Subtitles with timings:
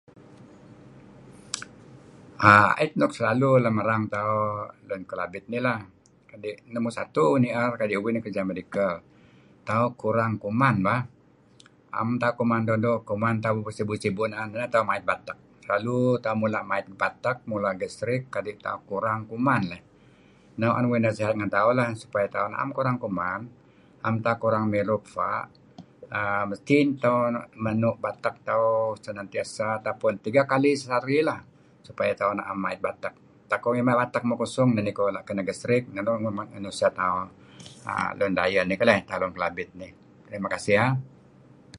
[2.81, 4.45] Ait nuk selalu lem erang tauh
[4.87, 5.79] Lun Kelabit nih lah
[6.31, 7.69] kadi numur satu uih nier
[8.11, 8.93] uih kerja medical
[9.67, 11.01] tauh kurang kuman bah.
[11.93, 12.99] Naem tauh kuman doo'-doo'.
[13.09, 14.27] Kuman tauh sibuh-sibuh.
[14.31, 15.37] Naen neh tau mait batek.
[15.63, 19.81] Selalu tauh mula' mait batek, tauh mula' gasric kadi' tauh kurang kuman leyh.
[20.59, 23.39] Noh uih nasihat ngen tauh leyh supayah tauh naem kurang kuman,
[24.01, 25.43] naem tauh kurang mirup fa'
[26.15, 27.21] uhm mesti tauh
[27.65, 31.39] menu' batek tauh senetiasa tauh atau pun tiga kali sehari lah
[31.87, 33.13] supaya tauh naem mait batek.
[33.51, 35.83] Tak uih mala batek muh kusong neh belaan kuh gastric.
[35.93, 37.27] Neh nuk nuseh tauh.
[38.19, 39.91] Lun dayeh nih keleh, Lun Kelabit nih.
[40.31, 40.93] Terima kasih ah.